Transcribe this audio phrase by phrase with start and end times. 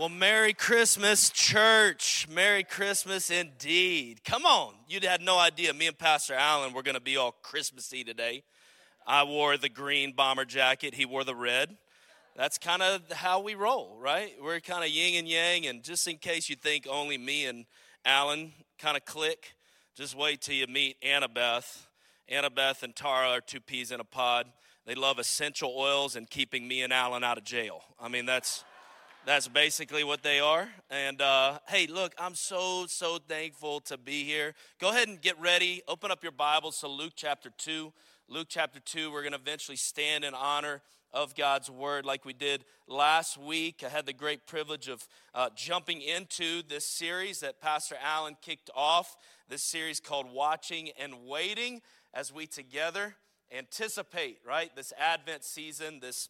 [0.00, 2.26] Well, Merry Christmas, church.
[2.30, 4.24] Merry Christmas indeed.
[4.24, 4.72] Come on.
[4.88, 5.74] You'd had no idea.
[5.74, 8.42] Me and Pastor Allen were going to be all Christmassy today.
[9.06, 11.76] I wore the green bomber jacket, he wore the red.
[12.34, 14.32] That's kind of how we roll, right?
[14.42, 15.66] We're kind of yin and yang.
[15.66, 17.66] And just in case you think only me and
[18.06, 19.52] Allen kind of click,
[19.94, 21.82] just wait till you meet Annabeth.
[22.32, 24.46] Annabeth and Tara are two peas in a pod.
[24.86, 27.82] They love essential oils and keeping me and Allen out of jail.
[28.00, 28.64] I mean, that's
[29.26, 30.68] that's basically what they are.
[30.90, 34.54] And uh, hey, look, I'm so, so thankful to be here.
[34.80, 35.82] Go ahead and get ready.
[35.86, 37.92] Open up your Bibles to Luke chapter 2.
[38.28, 40.80] Luke chapter 2, we're going to eventually stand in honor
[41.12, 43.82] of God's word like we did last week.
[43.84, 48.70] I had the great privilege of uh, jumping into this series that Pastor Allen kicked
[48.74, 49.16] off,
[49.48, 51.82] this series called Watching and Waiting,
[52.14, 53.16] as we together
[53.56, 56.28] anticipate, right, this Advent season, this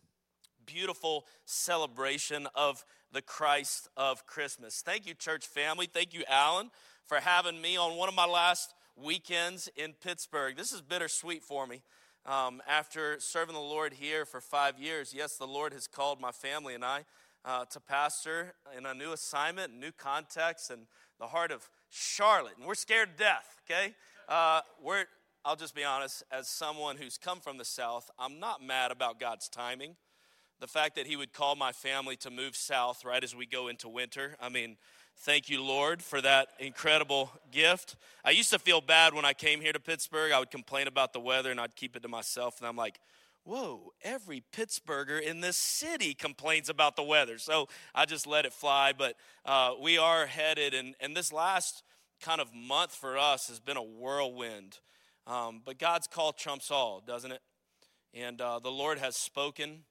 [0.72, 4.82] beautiful celebration of the Christ of Christmas.
[4.84, 5.86] Thank you, church family.
[5.92, 6.70] Thank you, Alan,
[7.06, 10.56] for having me on one of my last weekends in Pittsburgh.
[10.56, 11.82] This is bittersweet for me.
[12.24, 16.30] Um, after serving the Lord here for five years, yes, the Lord has called my
[16.30, 17.04] family and I
[17.44, 20.82] uh, to pastor in a new assignment, new context, and
[21.18, 22.54] the heart of Charlotte.
[22.58, 23.94] And we're scared to death, okay?
[24.28, 25.06] Uh, we're,
[25.44, 29.18] I'll just be honest, as someone who's come from the South, I'm not mad about
[29.18, 29.96] God's timing.
[30.60, 33.68] The fact that He would call my family to move south right as we go
[33.68, 34.76] into winter, I mean,
[35.18, 37.96] thank you, Lord, for that incredible gift.
[38.24, 40.32] I used to feel bad when I came here to Pittsburgh.
[40.32, 42.58] I would complain about the weather and I'd keep it to myself.
[42.58, 43.00] And I'm like,
[43.44, 47.38] whoa, every Pittsburgher in this city complains about the weather.
[47.38, 48.92] So I just let it fly.
[48.96, 51.82] But uh, we are headed, and, and this last
[52.20, 54.78] kind of month for us has been a whirlwind.
[55.26, 57.40] Um, but God's call trumps all, doesn't it?
[58.12, 59.84] And uh, the Lord has spoken.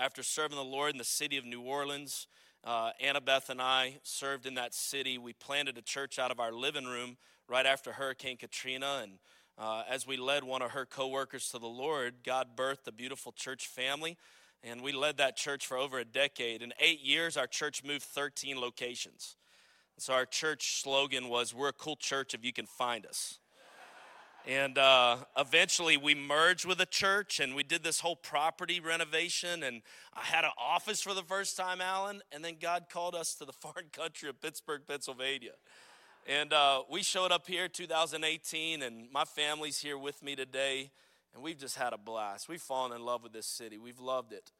[0.00, 2.28] After serving the Lord in the city of New Orleans,
[2.62, 5.18] uh, Annabeth and I served in that city.
[5.18, 7.16] We planted a church out of our living room
[7.48, 9.00] right after Hurricane Katrina.
[9.02, 9.18] And
[9.58, 13.32] uh, as we led one of her coworkers to the Lord, God birthed a beautiful
[13.32, 14.16] church family.
[14.62, 16.62] And we led that church for over a decade.
[16.62, 19.34] In eight years, our church moved 13 locations.
[19.98, 23.40] So our church slogan was, We're a cool church if you can find us.
[24.46, 29.62] And uh, eventually we merged with a church and we did this whole property renovation.
[29.62, 29.82] And
[30.14, 32.22] I had an office for the first time, Alan.
[32.32, 35.52] And then God called us to the foreign country of Pittsburgh, Pennsylvania.
[36.26, 40.90] And uh, we showed up here 2018, and my family's here with me today.
[41.34, 42.48] And we've just had a blast.
[42.48, 44.52] We've fallen in love with this city, we've loved it.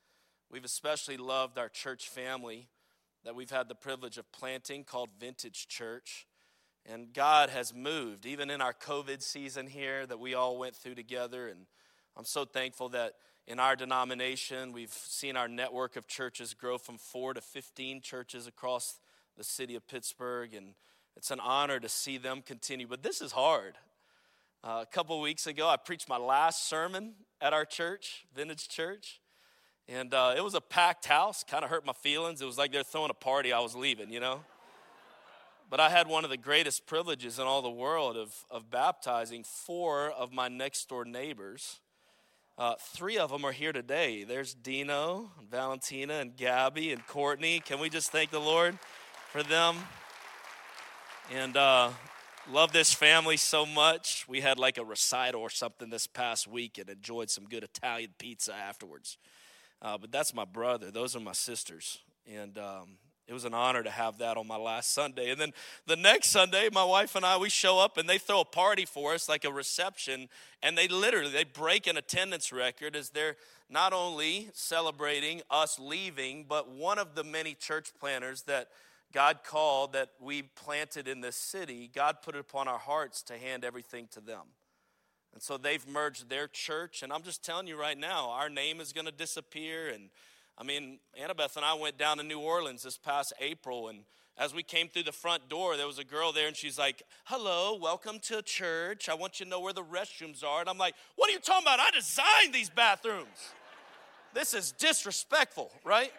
[0.51, 2.69] We've especially loved our church family
[3.25, 6.27] that we've had the privilege of planting called Vintage Church.
[6.91, 10.95] And God has moved, even in our COVID season here that we all went through
[10.95, 11.49] together.
[11.49, 11.67] And
[12.17, 13.13] I'm so thankful that
[13.47, 18.47] in our denomination, we've seen our network of churches grow from four to 15 churches
[18.47, 19.01] across
[19.37, 20.55] the city of Pittsburgh.
[20.55, 20.75] And
[21.15, 22.87] it's an honor to see them continue.
[22.87, 23.75] But this is hard.
[24.65, 29.21] Uh, a couple weeks ago, I preached my last sermon at our church, Vintage Church.
[29.89, 32.41] And uh, it was a packed house, kind of hurt my feelings.
[32.41, 34.41] It was like they're throwing a party, I was leaving, you know?
[35.71, 39.45] But I had one of the greatest privileges in all the world of, of baptizing
[39.45, 41.81] four of my next door neighbors.
[42.57, 44.25] Uh, three of them are here today.
[44.25, 47.61] There's Dino, and Valentina, and Gabby, and Courtney.
[47.61, 48.79] Can we just thank the Lord
[49.31, 49.77] for them?
[51.31, 51.91] And uh,
[52.51, 54.25] love this family so much.
[54.27, 58.15] We had like a recital or something this past week and enjoyed some good Italian
[58.19, 59.19] pizza afterwards.
[59.83, 60.91] Uh, but that's my brother.
[60.91, 61.99] Those are my sisters.
[62.27, 62.97] And um,
[63.29, 65.31] it was an honor to have that on my last Sunday.
[65.31, 65.53] And then
[65.87, 68.87] the next Sunday, my wife and I, we show up and they throw a party
[68.87, 70.31] for us, like a reception,
[70.63, 73.37] and they literally they break an attendance record as they're
[73.69, 78.69] not only celebrating us leaving, but one of the many church planners that
[79.13, 83.37] God called that we planted in this city, God put it upon our hearts to
[83.37, 84.43] hand everything to them.
[85.35, 88.81] And so they've merged their church, and I'm just telling you right now, our name
[88.81, 90.09] is going to disappear and
[90.61, 94.01] I mean, Annabeth and I went down to New Orleans this past April, and
[94.37, 97.05] as we came through the front door, there was a girl there, and she's like,
[97.27, 99.09] Hello, welcome to church.
[99.09, 100.61] I want you to know where the restrooms are.
[100.61, 101.79] And I'm like, What are you talking about?
[101.79, 103.53] I designed these bathrooms.
[104.35, 106.13] This is disrespectful, right?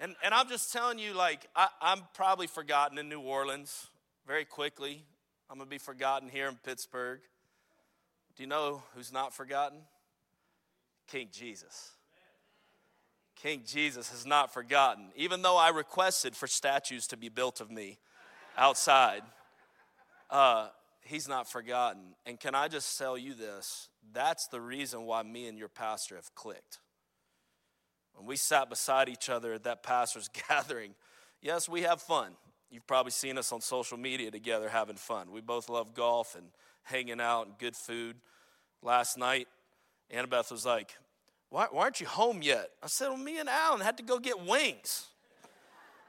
[0.00, 3.86] And, and I'm just telling you, like, I, I'm probably forgotten in New Orleans
[4.26, 5.04] very quickly.
[5.48, 7.20] I'm gonna be forgotten here in Pittsburgh.
[8.34, 9.78] Do you know who's not forgotten?
[11.06, 11.92] King Jesus.
[13.36, 17.70] King Jesus has not forgotten, even though I requested for statues to be built of
[17.70, 17.98] me
[18.56, 19.22] outside.
[20.30, 20.68] Uh,
[21.02, 22.14] he's not forgotten.
[22.24, 23.88] And can I just tell you this?
[24.12, 26.78] That's the reason why me and your pastor have clicked.
[28.14, 30.94] When we sat beside each other at that pastor's gathering.
[31.40, 32.32] Yes, we have fun.
[32.70, 35.30] You've probably seen us on social media together having fun.
[35.30, 36.46] We both love golf and
[36.82, 38.16] hanging out and good food.
[38.82, 39.46] Last night,
[40.12, 40.96] Annabeth was like,
[41.52, 42.70] why, why aren't you home yet?
[42.82, 45.08] I said, Well, me and Alan had to go get wings.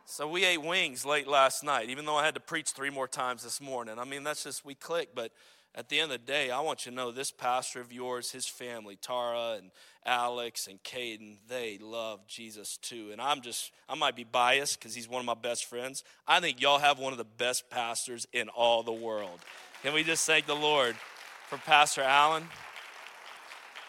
[0.06, 3.10] So we ate wings late last night, even though I had to preach three more
[3.10, 4.00] times this morning.
[4.00, 5.10] I mean, that's just, we click.
[5.14, 5.32] But
[5.76, 8.32] at the end of the day, I want you to know this pastor of yours,
[8.32, 9.72] his family, Tara and
[10.06, 13.10] Alex and Caden, they love Jesus too.
[13.12, 16.06] And I'm just, I might be biased because he's one of my best friends.
[16.26, 19.40] I think y'all have one of the best pastors in all the world.
[19.82, 20.96] Can we just thank the Lord
[21.50, 22.44] for Pastor Allen?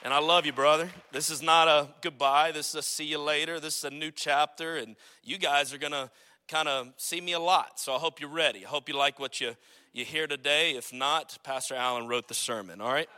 [0.05, 0.91] And I love you, brother.
[1.13, 2.53] This is not a goodbye.
[2.53, 3.59] This is a see you later.
[3.59, 6.11] This is a new chapter, and you guys are going to
[6.47, 7.81] kind of see me a lot.
[7.81, 8.67] So I hope you're ready.
[8.67, 9.57] I hope you like what you,
[9.95, 10.73] you hear today.
[10.73, 13.09] If not, Pastor Allen wrote the sermon, all right?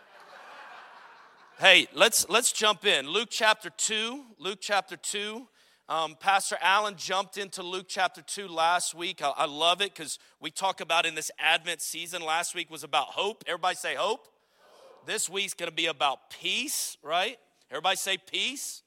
[1.59, 3.09] hey, let's, let's jump in.
[3.09, 4.23] Luke chapter 2.
[4.39, 5.45] Luke chapter 2.
[5.89, 9.25] Um, Pastor Allen jumped into Luke chapter 2 last week.
[9.25, 12.23] I, I love it because we talk about in this Advent season.
[12.23, 13.43] Last week was about hope.
[13.49, 14.29] Everybody say hope.
[15.07, 17.39] This week's going to be about peace, right?
[17.71, 18.83] Everybody say peace.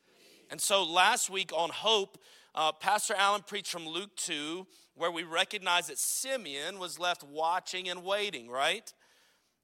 [0.52, 2.18] And so last week on hope,
[2.54, 7.88] uh, Pastor Allen preached from Luke 2, where we recognize that Simeon was left watching
[7.88, 8.94] and waiting, right?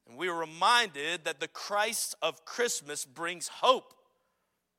[0.08, 3.92] And we were reminded that the Christ of Christmas brings hope.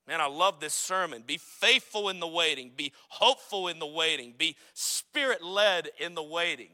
[0.08, 1.24] Man, I love this sermon.
[1.28, 6.24] Be faithful in the waiting, be hopeful in the waiting, be spirit led in the
[6.24, 6.70] waiting.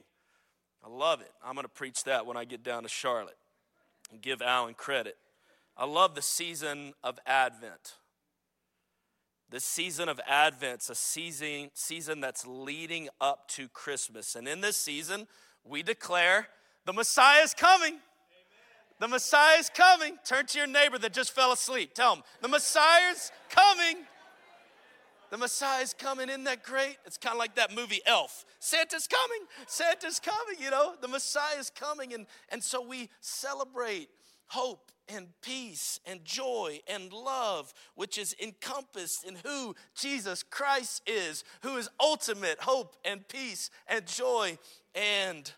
[0.82, 1.32] I love it.
[1.44, 3.36] I'm going to preach that when I get down to Charlotte
[4.13, 5.18] and give Alan credit.
[5.75, 7.95] I love the season of Advent.
[9.50, 14.36] The season of Advent's a season, season that's leading up to Christmas.
[14.36, 15.27] And in this season,
[15.63, 16.48] we declare
[16.86, 17.94] the Messiah is coming.
[17.94, 18.01] Amen.
[19.00, 20.18] The Messiah is coming.
[20.24, 21.95] Turn to your neighbor that just fell asleep.
[21.95, 23.98] Tell him, the Messiah is coming.
[25.33, 26.30] The Messiah is coming.
[26.30, 26.95] Isn't that great?
[27.07, 28.45] It's kind of like that movie Elf.
[28.59, 29.47] Santa's coming.
[29.65, 30.94] Santa's coming, you know.
[31.01, 32.13] The Messiah is coming.
[32.13, 34.09] And, and so we celebrate
[34.45, 41.44] hope and peace and joy and love, which is encompassed in who Jesus Christ is,
[41.63, 44.59] who is ultimate hope and peace and joy
[44.94, 45.51] and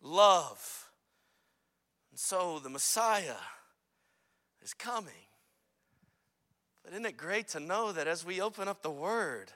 [0.00, 0.88] love.
[2.10, 3.36] And so the Messiah
[4.62, 5.27] is coming.
[6.88, 9.52] But isn't it great to know that as we open up the Word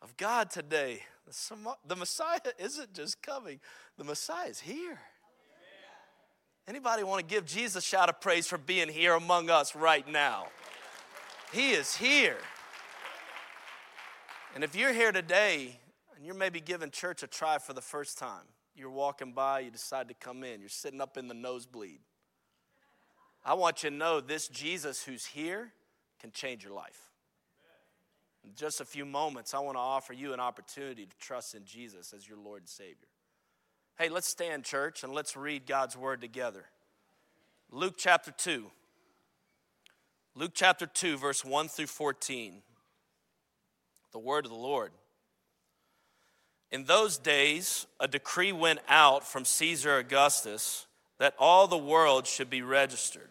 [0.00, 1.02] of God today,
[1.84, 3.58] the Messiah isn't just coming,
[3.98, 5.00] the Messiah is here.
[6.68, 10.06] Anybody want to give Jesus a shout of praise for being here among us right
[10.06, 10.46] now?
[11.52, 12.38] He is here.
[14.54, 15.80] And if you're here today
[16.14, 18.44] and you're maybe giving church a try for the first time,
[18.76, 21.98] you're walking by, you decide to come in, you're sitting up in the nosebleed.
[23.44, 25.72] I want you to know this Jesus who's here
[26.20, 27.00] can change your life.
[28.44, 31.64] In just a few moments, I want to offer you an opportunity to trust in
[31.64, 33.08] Jesus as your Lord and Savior.
[33.98, 36.64] Hey, let's stand, church, and let's read God's word together.
[37.70, 38.66] Luke chapter 2.
[40.34, 42.62] Luke chapter 2, verse 1 through 14.
[44.12, 44.92] The word of the Lord.
[46.70, 50.86] In those days, a decree went out from Caesar Augustus
[51.18, 53.30] that all the world should be registered.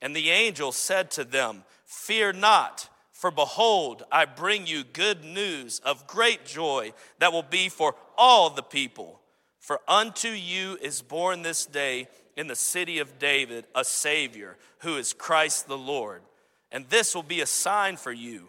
[0.00, 5.80] And the angel said to them, Fear not, for behold, I bring you good news
[5.80, 9.20] of great joy that will be for all the people.
[9.58, 14.96] For unto you is born this day in the city of David a Savior, who
[14.96, 16.22] is Christ the Lord.
[16.70, 18.48] And this will be a sign for you.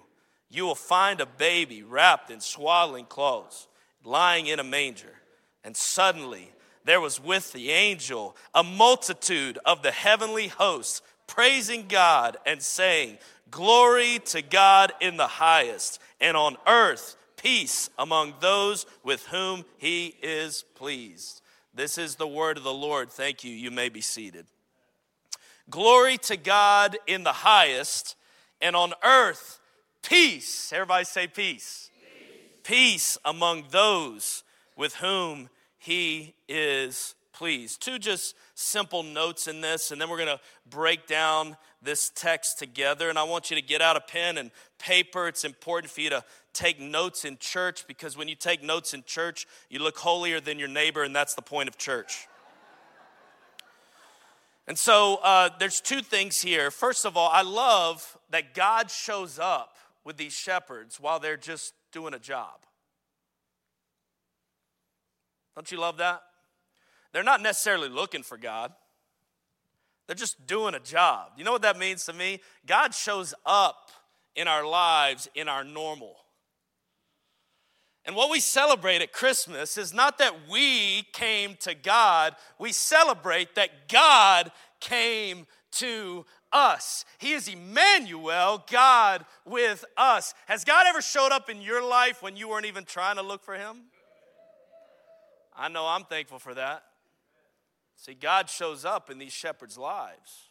[0.49, 3.67] You will find a baby wrapped in swaddling clothes,
[4.03, 5.13] lying in a manger.
[5.63, 6.51] And suddenly
[6.85, 13.19] there was with the angel a multitude of the heavenly hosts praising God and saying,
[13.51, 20.15] Glory to God in the highest, and on earth peace among those with whom he
[20.21, 21.41] is pleased.
[21.73, 23.09] This is the word of the Lord.
[23.09, 23.51] Thank you.
[23.51, 24.45] You may be seated.
[25.69, 28.15] Glory to God in the highest,
[28.59, 29.59] and on earth
[30.01, 30.73] peace.
[30.73, 31.89] Everybody say peace.
[32.63, 34.43] Peace, peace among those
[34.75, 37.81] with whom he is pleased.
[37.81, 40.39] Two just simple notes in this, and then we're going to
[40.69, 43.09] break down this text together.
[43.09, 45.27] And I want you to get out a pen and paper.
[45.27, 49.03] It's important for you to take notes in church because when you take notes in
[49.03, 52.27] church, you look holier than your neighbor, and that's the point of church.
[54.67, 56.69] And so uh, there's two things here.
[56.69, 61.73] First of all, I love that God shows up with these shepherds while they're just
[61.91, 62.59] doing a job.
[65.55, 66.21] Don't you love that?
[67.13, 68.71] They're not necessarily looking for God.
[70.07, 71.33] They're just doing a job.
[71.37, 72.39] You know what that means to me?
[72.65, 73.91] God shows up
[74.35, 76.15] in our lives in our normal.
[78.05, 83.55] And what we celebrate at Christmas is not that we came to God, we celebrate
[83.55, 87.05] that God came to us.
[87.19, 90.33] He is Emmanuel, God with us.
[90.47, 93.43] Has God ever showed up in your life when you weren't even trying to look
[93.43, 93.81] for Him?
[95.55, 96.83] I know I'm thankful for that.
[97.99, 100.49] See, God shows up in these shepherds' lives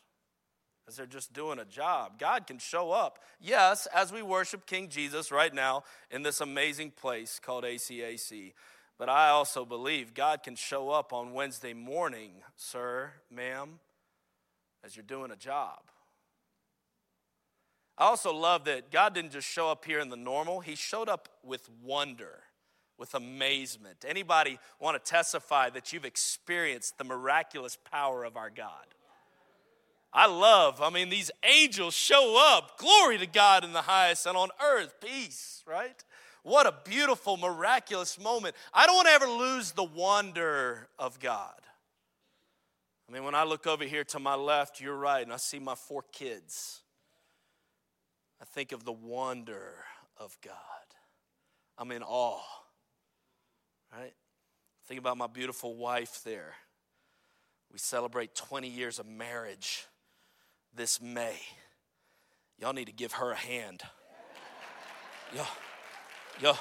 [0.87, 2.19] as they're just doing a job.
[2.19, 6.91] God can show up, yes, as we worship King Jesus right now in this amazing
[6.91, 8.53] place called ACAC.
[8.99, 13.79] But I also believe God can show up on Wednesday morning, sir, ma'am,
[14.85, 15.81] as you're doing a job.
[17.97, 21.09] I also love that God didn't just show up here in the normal, He showed
[21.09, 22.43] up with wonder
[22.99, 24.05] with amazement.
[24.07, 28.73] Anybody want to testify that you've experienced the miraculous power of our God?
[30.13, 32.79] I love, I mean, these angels show up.
[32.79, 36.03] Glory to God in the highest and on earth, peace, right?
[36.43, 38.57] What a beautiful, miraculous moment.
[38.73, 41.61] I don't want to ever lose the wonder of God.
[43.09, 45.59] I mean, when I look over here to my left, you're right, and I see
[45.59, 46.81] my four kids.
[48.41, 49.85] I think of the wonder
[50.17, 50.55] of God.
[51.77, 52.58] I'm in awe
[53.99, 54.15] right?
[54.87, 56.55] Think about my beautiful wife there.
[57.73, 59.87] We celebrate 20 years of marriage
[60.75, 61.37] this May.
[62.59, 63.83] Y'all need to give her a hand.
[65.35, 65.47] Y'all,
[66.41, 66.59] y'all,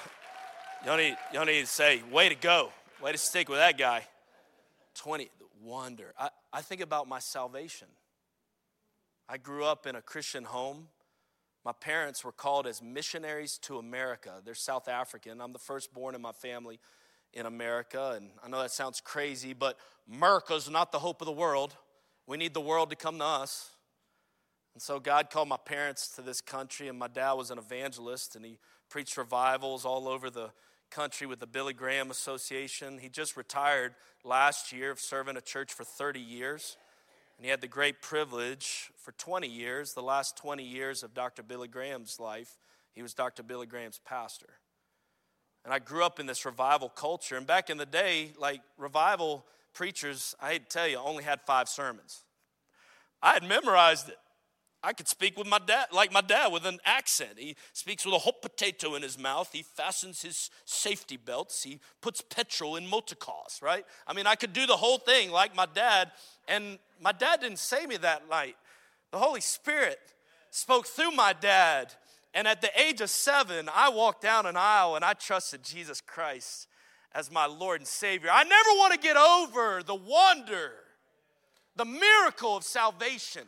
[0.86, 2.72] y'all, need, y'all need to say, way to go.
[3.02, 4.06] Way to stick with that guy.
[4.96, 5.30] 20,
[5.62, 6.14] wonder.
[6.20, 7.88] I, I think about my salvation.
[9.30, 10.88] I grew up in a Christian home.
[11.64, 14.42] My parents were called as missionaries to America.
[14.44, 15.40] They're South African.
[15.40, 16.80] I'm the firstborn in my family
[17.34, 18.14] in America.
[18.16, 19.78] And I know that sounds crazy, but
[20.12, 21.76] America's not the hope of the world.
[22.26, 23.72] We need the world to come to us.
[24.74, 28.36] And so God called my parents to this country, and my dad was an evangelist,
[28.36, 30.52] and he preached revivals all over the
[30.90, 33.00] country with the Billy Graham Association.
[33.00, 36.78] He just retired last year of serving a church for 30 years.
[37.38, 41.44] And he had the great privilege for 20 years, the last 20 years of Dr.
[41.44, 42.58] Billy Graham's life,
[42.94, 43.44] he was Dr.
[43.44, 44.50] Billy Graham's pastor.
[45.68, 47.36] And I grew up in this revival culture.
[47.36, 51.42] And back in the day, like revival preachers, I hate to tell you, only had
[51.42, 52.24] five sermons.
[53.22, 54.16] I had memorized it.
[54.82, 57.32] I could speak with my dad, like my dad, with an accent.
[57.36, 59.50] He speaks with a whole potato in his mouth.
[59.52, 61.64] He fastens his safety belts.
[61.64, 63.18] He puts petrol in motor
[63.62, 63.84] right?
[64.08, 66.12] I mean, I could do the whole thing like my dad.
[66.48, 68.56] And my dad didn't say me that night.
[69.12, 70.00] The Holy Spirit
[70.50, 71.94] spoke through my dad
[72.34, 76.02] and at the age of seven, I walked down an aisle and I trusted Jesus
[76.02, 76.68] Christ
[77.14, 78.30] as my Lord and Savior.
[78.32, 80.74] I never want to get over the wonder,
[81.76, 83.48] the miracle of salvation,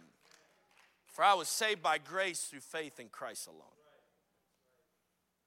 [1.08, 3.62] for I was saved by grace through faith in Christ alone.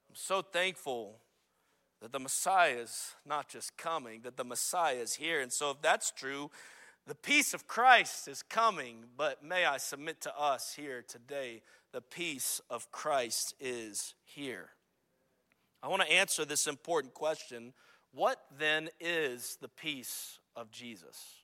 [0.09, 1.17] I'm so thankful
[2.03, 5.41] that the Messiah is not just coming, that the Messiah is here.
[5.41, 6.51] And so, if that's true,
[7.06, 12.00] the peace of Christ is coming, but may I submit to us here today the
[12.00, 14.71] peace of Christ is here.
[15.82, 17.73] I want to answer this important question
[18.12, 21.42] What then is the peace of Jesus?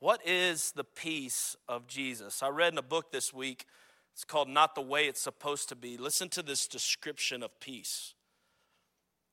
[0.00, 2.42] What is the peace of Jesus?
[2.42, 3.66] I read in a book this week,
[4.14, 5.96] it's called Not the Way It's Supposed to Be.
[5.96, 8.14] Listen to this description of peace.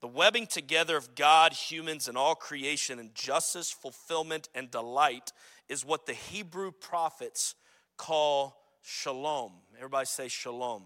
[0.02, 5.32] The webbing together of God, humans, and all creation in justice, fulfillment, and delight
[5.70, 7.56] is what the Hebrew prophets
[7.98, 9.52] call shalom.
[9.78, 10.84] Everybody say shalom.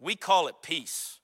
[0.00, 1.18] We call it peace.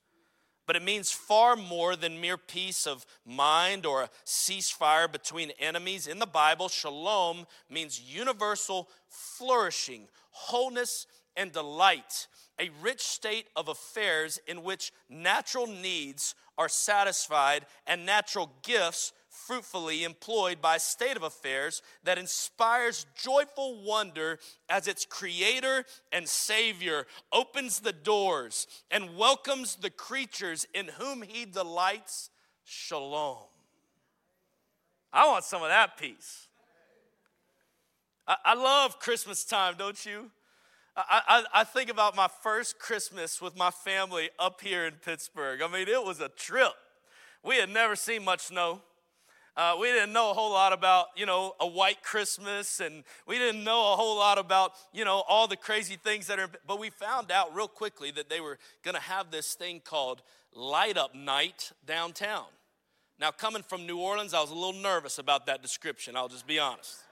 [0.66, 6.06] but it means far more than mere peace of mind or a ceasefire between enemies.
[6.06, 12.28] In the Bible, shalom means universal flourishing, wholeness, and delight,
[12.58, 20.04] a rich state of affairs in which natural needs are satisfied and natural gifts fruitfully
[20.04, 27.06] employed by a state of affairs that inspires joyful wonder as its creator and savior
[27.32, 32.30] opens the doors and welcomes the creatures in whom he delights.
[32.64, 33.38] Shalom.
[35.12, 36.48] I want some of that peace.
[38.26, 40.30] I, I love Christmas time, don't you?
[40.96, 45.60] I, I, think about my first Christmas with my family up here in Pittsburgh.
[45.60, 46.72] I mean, it was a trip.
[47.42, 48.80] We had never seen much snow.
[49.56, 53.38] Uh, we didn't know a whole lot about, you know, a white Christmas, and we
[53.38, 56.48] didn't know a whole lot about, you know, all the crazy things that are.
[56.66, 60.22] But we found out real quickly that they were going to have this thing called
[60.54, 62.46] Light Up Night downtown.
[63.20, 66.16] Now, coming from New Orleans, I was a little nervous about that description.
[66.16, 67.03] I'll just be honest.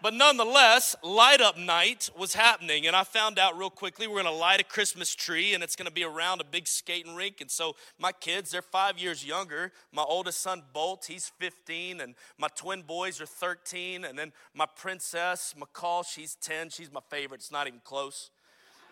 [0.00, 4.30] But nonetheless, light up night was happening, and I found out real quickly we're gonna
[4.30, 7.40] light a Christmas tree, and it's gonna be around a big skating rink.
[7.40, 9.72] And so my kids, they're five years younger.
[9.92, 14.66] My oldest son, Bolt, he's 15, and my twin boys are 13, and then my
[14.66, 16.70] princess, McCall, she's 10.
[16.70, 18.30] She's my favorite, it's not even close.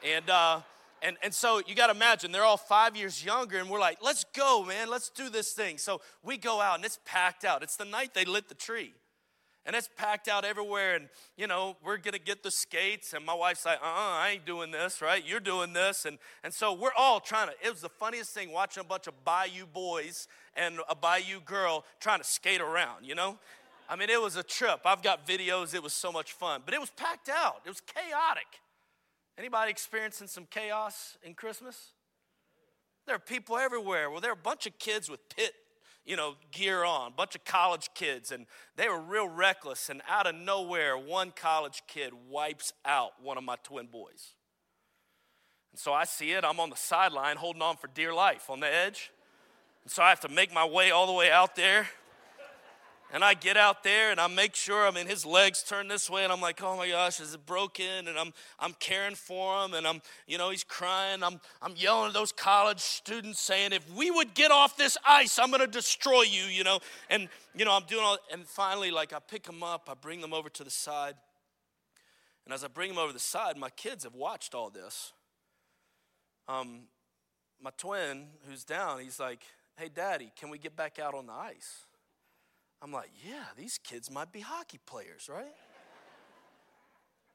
[0.04, 0.60] And, uh,
[1.02, 3.98] and, and so you got to imagine they're all five years younger and we're like
[4.02, 7.62] let's go man let's do this thing so we go out and it's packed out
[7.62, 8.94] it's the night they lit the tree
[9.66, 10.94] and it's packed out everywhere.
[10.94, 13.12] And, you know, we're going to get the skates.
[13.12, 15.22] And my wife's like, uh uh I ain't doing this, right?
[15.26, 16.06] You're doing this.
[16.06, 19.06] And, and so we're all trying to, it was the funniest thing watching a bunch
[19.08, 23.38] of Bayou boys and a Bayou girl trying to skate around, you know?
[23.88, 24.80] I mean, it was a trip.
[24.84, 25.74] I've got videos.
[25.74, 26.62] It was so much fun.
[26.64, 28.46] But it was packed out, it was chaotic.
[29.38, 31.92] Anybody experiencing some chaos in Christmas?
[33.06, 34.10] There are people everywhere.
[34.10, 35.52] Well, there are a bunch of kids with pit
[36.06, 39.90] you know, gear on, bunch of college kids, and they were real reckless.
[39.90, 44.34] And out of nowhere, one college kid wipes out one of my twin boys.
[45.72, 46.44] And so I see it.
[46.44, 49.10] I'm on the sideline holding on for dear life on the edge.
[49.82, 51.88] And so I have to make my way all the way out there.
[53.12, 56.10] And I get out there and I make sure, I mean, his legs turn this
[56.10, 58.08] way, and I'm like, oh my gosh, is it broken?
[58.08, 61.22] And I'm, I'm caring for him, and I'm, you know, he's crying.
[61.22, 65.38] I'm, I'm yelling at those college students saying, if we would get off this ice,
[65.38, 66.80] I'm gonna destroy you, you know.
[67.08, 70.20] And, you know, I'm doing all, and finally, like, I pick him up, I bring
[70.20, 71.14] them over to the side.
[72.44, 75.12] And as I bring them over the side, my kids have watched all this.
[76.48, 76.82] Um,
[77.62, 79.42] my twin, who's down, he's like,
[79.76, 81.85] hey, daddy, can we get back out on the ice?
[82.82, 85.44] I'm like, yeah, these kids might be hockey players, right?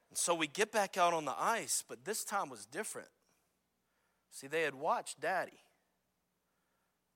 [0.10, 3.10] and so we get back out on the ice, but this time was different.
[4.30, 5.60] See, they had watched Daddy.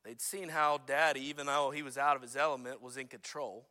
[0.04, 3.68] They'd seen how Daddy, even though he was out of his element, was in control.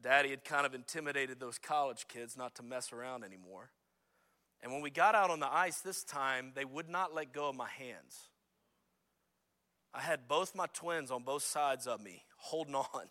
[0.00, 3.70] Daddy had kind of intimidated those college kids not to mess around anymore.
[4.62, 7.48] And when we got out on the ice this time, they would not let go
[7.48, 8.30] of my hands.
[9.92, 13.08] I had both my twins on both sides of me holding on.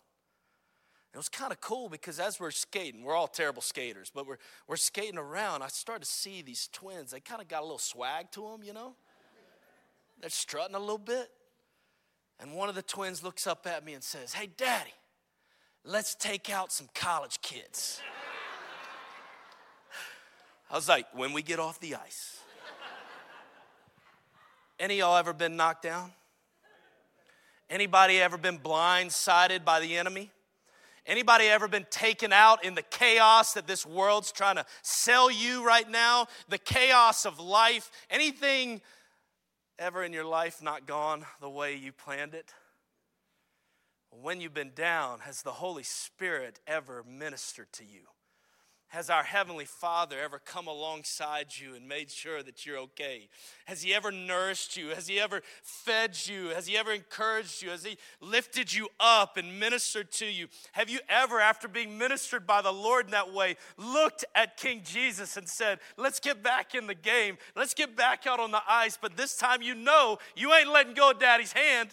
[1.14, 4.36] It was kind of cool because as we're skating, we're all terrible skaters, but we're,
[4.66, 5.62] we're skating around.
[5.62, 7.10] I started to see these twins.
[7.10, 8.94] They kind of got a little swag to them, you know?
[10.20, 11.30] They're strutting a little bit.
[12.40, 14.94] And one of the twins looks up at me and says, Hey, daddy,
[15.84, 18.00] let's take out some college kids.
[20.70, 22.40] I was like, When we get off the ice.
[24.78, 26.12] Any y'all ever been knocked down?
[27.68, 30.30] Anybody ever been blindsided by the enemy?
[31.06, 35.64] Anybody ever been taken out in the chaos that this world's trying to sell you
[35.64, 36.26] right now?
[36.48, 37.90] The chaos of life?
[38.10, 38.80] Anything
[39.78, 42.52] ever in your life not gone the way you planned it?
[44.10, 48.02] When you've been down, has the Holy Spirit ever ministered to you?
[48.88, 53.28] Has our Heavenly Father ever come alongside you and made sure that you're okay?
[53.66, 54.88] Has He ever nourished you?
[54.88, 56.48] Has He ever fed you?
[56.48, 57.68] Has He ever encouraged you?
[57.68, 60.48] Has He lifted you up and ministered to you?
[60.72, 64.80] Have you ever, after being ministered by the Lord in that way, looked at King
[64.82, 67.36] Jesus and said, Let's get back in the game.
[67.54, 68.98] Let's get back out on the ice.
[69.00, 71.90] But this time you know you ain't letting go of Daddy's hand.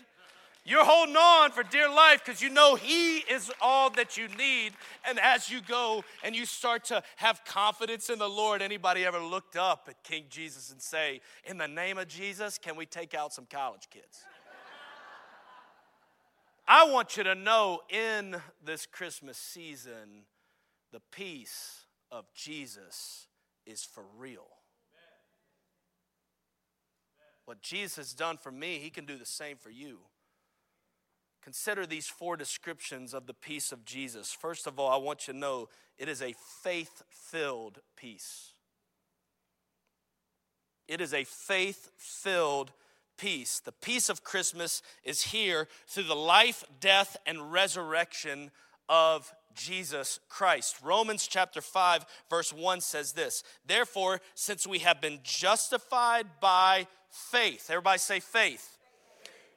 [0.68, 4.74] You're holding on for dear life because you know He is all that you need.
[5.08, 9.20] And as you go and you start to have confidence in the Lord, anybody ever
[9.20, 13.14] looked up at King Jesus and say, In the name of Jesus, can we take
[13.14, 14.24] out some college kids?
[16.68, 20.26] I want you to know in this Christmas season,
[20.92, 23.28] the peace of Jesus
[23.68, 24.48] is for real.
[27.46, 30.00] What Jesus has done for me, he can do the same for you.
[31.46, 34.34] Consider these four descriptions of the peace of Jesus.
[34.34, 38.54] First of all, I want you to know it is a faith filled peace.
[40.88, 42.72] It is a faith filled
[43.20, 43.60] peace.
[43.60, 48.50] The peace of Christmas is here through the life, death, and resurrection
[48.90, 50.78] of Jesus Christ.
[50.84, 57.68] Romans chapter 5, verse 1 says this Therefore, since we have been justified by faith,
[57.70, 58.80] everybody say faith,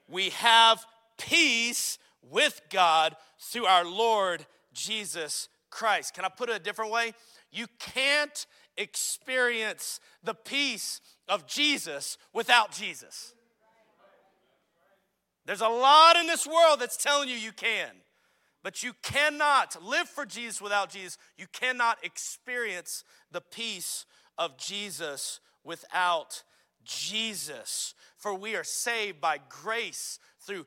[0.06, 0.84] we have
[1.18, 6.14] peace with God through our Lord Jesus Christ.
[6.14, 7.12] Can I put it a different way?
[7.50, 13.34] You can't experience the peace of Jesus without Jesus.
[15.44, 17.90] There's a lot in this world that's telling you you can,
[18.62, 21.16] but you cannot live for Jesus without Jesus.
[21.36, 23.02] You cannot experience
[23.32, 24.04] the peace
[24.36, 26.42] of Jesus without
[26.84, 27.94] Jesus.
[28.16, 30.66] For we are saved by grace through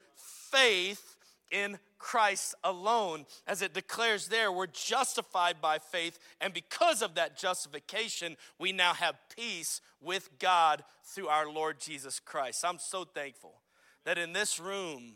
[0.51, 1.15] faith
[1.51, 3.25] in Christ alone.
[3.45, 8.93] As it declares there, we're justified by faith, and because of that justification, we now
[8.93, 12.65] have peace with God through our Lord Jesus Christ.
[12.65, 13.61] I'm so thankful
[14.05, 15.13] that in this room,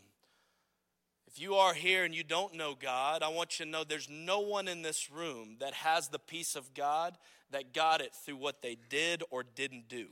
[1.26, 4.08] if you are here and you don't know God, I want you to know there's
[4.08, 7.16] no one in this room that has the peace of God
[7.50, 10.06] that got it through what they did or didn't do.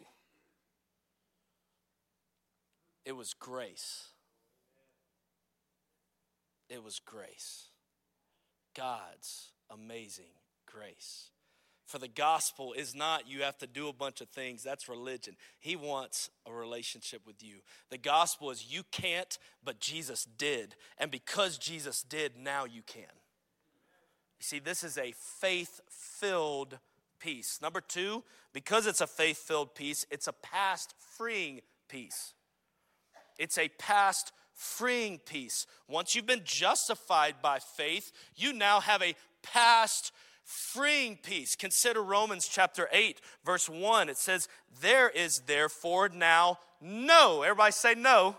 [3.05, 4.09] It was grace
[6.75, 7.69] it was grace.
[8.77, 10.33] God's amazing
[10.67, 11.31] grace.
[11.87, 14.63] For the gospel is not you have to do a bunch of things.
[14.63, 15.37] That's religion.
[15.61, 17.57] He wants a relationship with you.
[17.91, 20.75] The gospel is you can't, but Jesus did.
[20.99, 23.03] And because Jesus did, now you can.
[23.03, 26.79] You see, this is a faith filled
[27.21, 27.61] peace.
[27.63, 32.35] Number two, because it's a faith filled peace, it's a past freeing peace.
[33.39, 35.67] It's a past freeing peace.
[35.89, 40.13] Once you've been justified by faith, you now have a past
[40.45, 41.57] freeing peace.
[41.57, 44.09] Consider Romans chapter 8, verse 1.
[44.09, 44.49] It says,
[44.81, 48.37] There is therefore now no, everybody say no.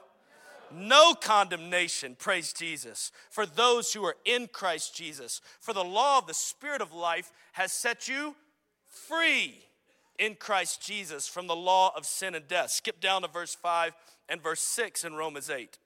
[0.72, 5.42] No condemnation, praise Jesus, for those who are in Christ Jesus.
[5.60, 8.36] For the law of the Spirit of life has set you
[8.88, 9.64] free
[10.18, 12.72] in Christ Jesus from the law of sin and death.
[12.72, 13.94] Skip down to verse 5
[14.30, 15.78] and verse 6 in Romans 8.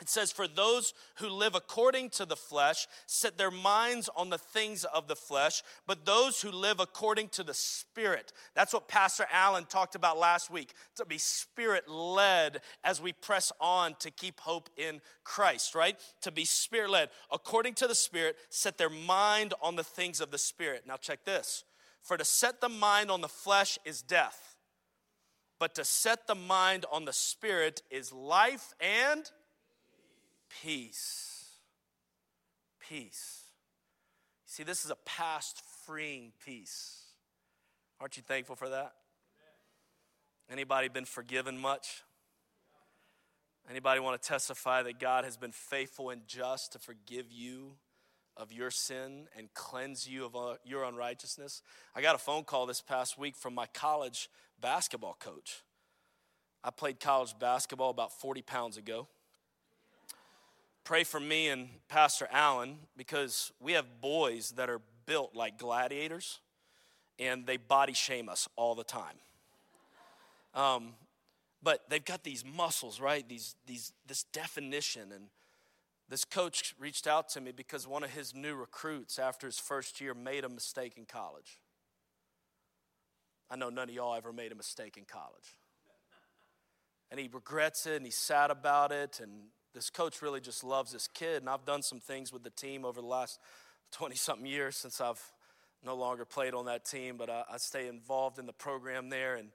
[0.00, 4.38] It says, For those who live according to the flesh set their minds on the
[4.38, 8.32] things of the flesh, but those who live according to the Spirit.
[8.54, 13.52] That's what Pastor Allen talked about last week to be Spirit led as we press
[13.58, 15.98] on to keep hope in Christ, right?
[16.22, 17.08] To be Spirit led.
[17.30, 20.84] According to the Spirit, set their mind on the things of the Spirit.
[20.86, 21.64] Now, check this.
[22.02, 24.56] For to set the mind on the flesh is death,
[25.58, 29.28] but to set the mind on the Spirit is life and
[30.62, 31.44] peace.
[32.80, 33.42] Peace.
[34.44, 37.02] See, this is a past freeing peace.
[38.00, 38.92] Aren't you thankful for that?
[40.50, 42.02] Anybody been forgiven much?
[43.68, 47.72] Anybody want to testify that God has been faithful and just to forgive you
[48.36, 51.62] of your sin and cleanse you of uh, your unrighteousness?
[51.94, 54.28] I got a phone call this past week from my college
[54.60, 55.62] basketball coach.
[56.62, 59.08] I played college basketball about 40 pounds ago
[60.86, 66.38] pray for me and Pastor Allen because we have boys that are built like gladiators
[67.18, 69.16] and they body shame us all the time.
[70.54, 70.94] Um,
[71.60, 73.28] but they've got these muscles, right?
[73.28, 75.10] These, these, this definition.
[75.12, 75.24] And
[76.08, 80.00] this coach reached out to me because one of his new recruits, after his first
[80.00, 81.58] year, made a mistake in college.
[83.50, 85.58] I know none of y'all ever made a mistake in college.
[87.10, 89.18] And he regrets it and he's sad about it.
[89.20, 91.42] And this coach really just loves this kid.
[91.42, 93.38] And I've done some things with the team over the last
[93.92, 95.20] 20 something years since I've
[95.84, 99.34] no longer played on that team, but I, I stay involved in the program there.
[99.34, 99.50] And,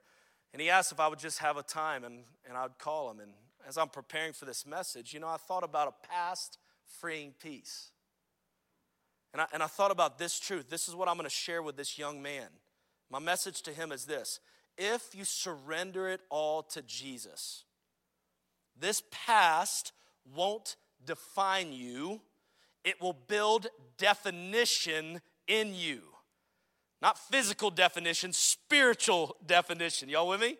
[0.52, 3.18] and he asked if I would just have a time, and, and I'd call him.
[3.18, 3.32] And
[3.66, 6.56] as I'm preparing for this message, you know, I thought about a past
[7.00, 7.90] freeing peace.
[9.32, 10.70] And I, and I thought about this truth.
[10.70, 12.46] This is what I'm going to share with this young man.
[13.10, 14.38] My message to him is this
[14.78, 17.64] if you surrender it all to Jesus,
[18.78, 19.92] this past
[20.34, 22.20] won't define you,
[22.84, 26.02] it will build definition in you.
[27.00, 30.08] Not physical definition, spiritual definition.
[30.08, 30.56] Y'all with me?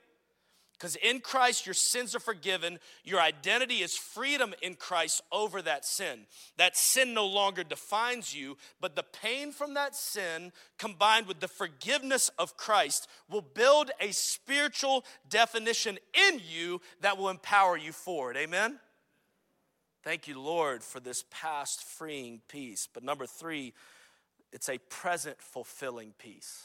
[0.83, 2.81] Because in Christ, your sins are forgiven.
[3.05, 6.27] Your identity is freedom in Christ over that sin.
[6.57, 11.47] That sin no longer defines you, but the pain from that sin combined with the
[11.47, 18.37] forgiveness of Christ will build a spiritual definition in you that will empower you forward.
[18.37, 18.81] Amen?
[20.03, 22.89] Thank you, Lord, for this past freeing peace.
[22.93, 23.73] But number three,
[24.53, 26.65] it's a present fulfilling peace.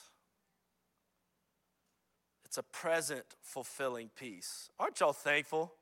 [2.46, 4.70] It's a present fulfilling peace.
[4.80, 5.74] Aren't y'all thankful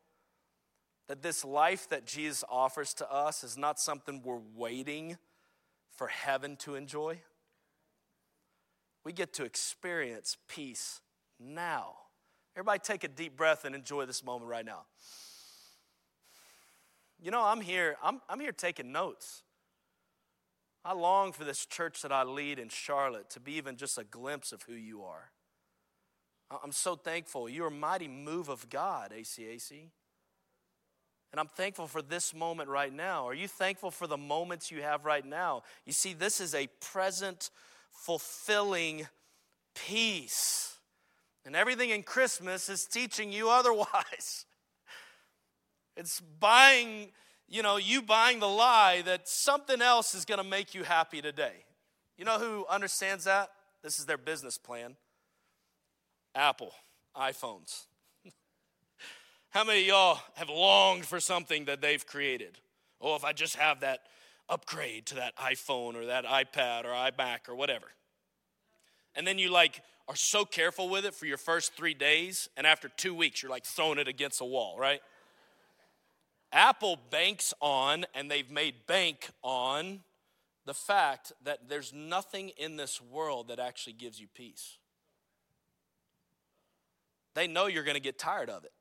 [1.08, 5.18] that this life that Jesus offers to us is not something we're waiting
[5.92, 7.20] for heaven to enjoy?
[9.06, 11.00] We get to experience peace
[11.40, 11.94] now.
[12.56, 14.82] Everybody, take a deep breath and enjoy this moment right now.
[17.22, 19.44] You know, I'm here, I'm, I'm here taking notes.
[20.84, 24.04] I long for this church that I lead in Charlotte to be even just a
[24.04, 25.32] glimpse of who you are.
[26.64, 27.50] I'm so thankful.
[27.50, 29.90] You're a mighty move of God, ACAC.
[31.32, 33.28] And I'm thankful for this moment right now.
[33.28, 35.64] Are you thankful for the moments you have right now?
[35.86, 37.50] You see, this is a present,
[37.92, 39.08] fulfilling
[39.74, 40.78] peace.
[41.46, 44.46] And everything in Christmas is teaching you otherwise.
[45.98, 47.12] It's buying,
[47.48, 51.22] you know, you buying the lie that something else is going to make you happy
[51.22, 51.66] today.
[52.18, 53.50] You know who understands that?
[53.84, 54.96] This is their business plan.
[56.34, 56.72] Apple,
[57.16, 57.86] iPhones.
[59.50, 62.60] How many of y'all have longed for something that they've created?
[63.02, 64.02] Oh, if I just have that
[64.50, 67.88] upgrade to that iPhone or that iPad or iMac or whatever.
[69.16, 72.68] And then you like are so careful with it for your first three days, and
[72.68, 75.00] after two weeks, you're like throwing it against a wall, right?
[76.56, 80.00] Apple banks on, and they've made bank on
[80.66, 84.78] the fact that there's nothing in this world that actually gives you peace
[87.36, 88.72] they know you're going to get tired of it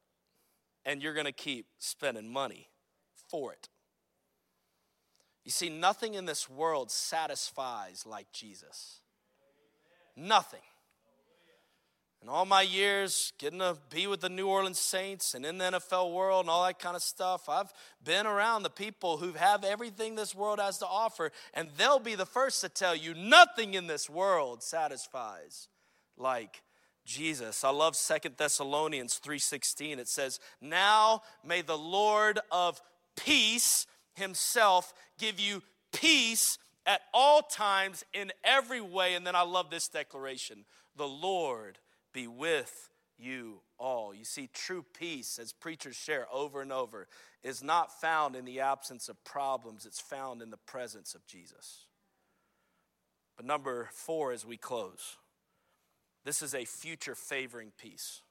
[0.86, 2.68] and you're going to keep spending money
[3.28, 3.68] for it.
[5.44, 9.00] You see, nothing in this world satisfies like Jesus.
[10.16, 10.62] Nothing.
[12.24, 15.64] In all my years, getting to be with the New Orleans Saints and in the
[15.66, 17.70] NFL world and all that kind of stuff, I've
[18.02, 22.14] been around the people who have everything this world has to offer, and they'll be
[22.14, 25.68] the first to tell you nothing in this world satisfies
[26.16, 26.62] like
[27.04, 27.62] Jesus.
[27.62, 29.98] I love Second Thessalonians 3:16.
[29.98, 32.80] It says, "Now may the Lord of
[33.16, 36.56] peace himself give you peace
[36.86, 40.64] at all times in every way." And then I love this declaration,
[40.96, 41.80] "The Lord
[42.14, 47.06] be with you all." You see, true peace, as preachers share over and over,
[47.42, 51.84] is not found in the absence of problems, it's found in the presence of Jesus.
[53.36, 55.18] But number four, as we close,
[56.24, 58.22] this is a future favoring peace.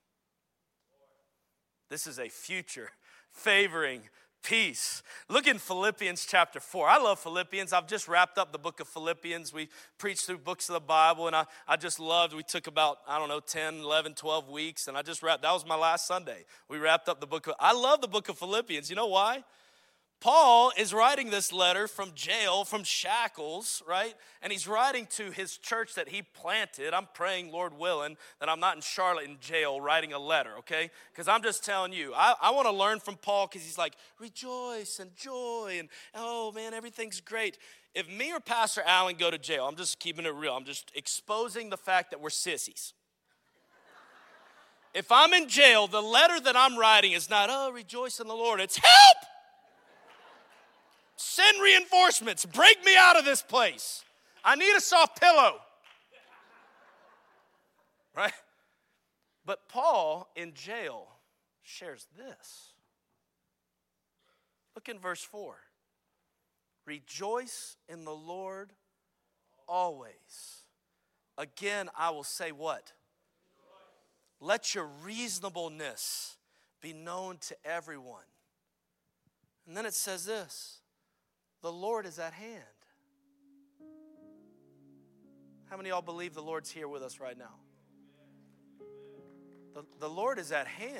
[1.89, 2.91] This is a future
[3.32, 4.10] favoring
[4.43, 5.01] peace.
[5.29, 6.88] Look in Philippians chapter 4.
[6.88, 7.73] I love Philippians.
[7.73, 9.53] I've just wrapped up the book of Philippians.
[9.53, 12.34] We preached through books of the Bible, and I, I just loved.
[12.34, 15.41] We took about, I don't know, 10, 11, 12 weeks, and I just wrapped.
[15.41, 16.45] That was my last Sunday.
[16.69, 18.89] We wrapped up the book of, I love the book of Philippians.
[18.89, 19.43] You know why?
[20.19, 24.13] Paul is writing this letter from jail, from shackles, right?
[24.41, 26.93] And he's writing to his church that he planted.
[26.93, 30.91] I'm praying, Lord willing, that I'm not in Charlotte in jail writing a letter, okay?
[31.12, 33.95] Because I'm just telling you, I, I want to learn from Paul because he's like,
[34.17, 37.58] rejoice and joy, and oh man, everything's great.
[37.93, 40.89] If me or Pastor Allen go to jail, I'm just keeping it real, I'm just
[40.95, 42.93] exposing the fact that we're sissies.
[44.93, 48.36] If I'm in jail, the letter that I'm writing is not, oh, rejoice in the
[48.36, 49.33] Lord, it's help!
[51.23, 52.45] Send reinforcements.
[52.45, 54.03] Break me out of this place.
[54.43, 55.55] I need a soft pillow.
[58.15, 58.33] Right?
[59.43, 61.07] But Paul in jail
[61.63, 62.73] shares this.
[64.75, 65.55] Look in verse 4.
[66.86, 68.73] Rejoice in the Lord
[69.67, 70.62] always.
[71.39, 72.91] Again, I will say what?
[74.39, 76.38] Let your reasonableness
[76.79, 78.29] be known to everyone.
[79.65, 80.81] And then it says this
[81.63, 82.62] the Lord is at hand.
[85.69, 87.56] How many y'all believe the Lord's here with us right now?
[89.73, 90.99] The, the Lord is at hand.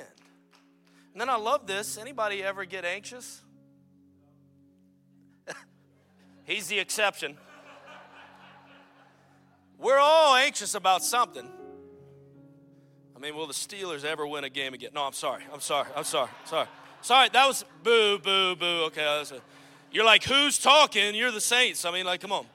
[1.12, 1.96] And then I love this.
[1.96, 3.42] Anybody ever get anxious?
[6.44, 7.36] He's the exception.
[9.78, 11.48] We're all anxious about something.
[13.14, 14.90] I mean, will the Steelers ever win a game again?
[14.94, 15.44] No, I'm sorry.
[15.52, 15.88] I'm sorry.
[15.94, 16.30] I'm sorry.
[16.46, 16.66] Sorry.
[17.02, 17.28] Sorry.
[17.32, 18.84] That was boo, boo, boo.
[18.86, 19.24] Okay.
[19.94, 21.14] You're like, who's talking?
[21.14, 21.84] You're the Saints.
[21.84, 22.46] I mean, like, come on.